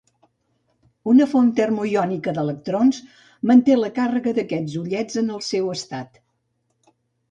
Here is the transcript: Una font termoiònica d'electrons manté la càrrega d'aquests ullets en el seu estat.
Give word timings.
Una 1.13 1.27
font 1.33 1.51
termoiònica 1.59 2.35
d'electrons 2.39 3.03
manté 3.53 3.79
la 3.85 3.93
càrrega 4.01 4.37
d'aquests 4.41 4.83
ullets 4.85 5.25
en 5.27 5.33
el 5.39 5.49
seu 5.55 5.75
estat. 5.81 6.25